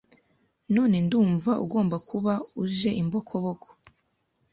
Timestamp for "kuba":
2.09-2.33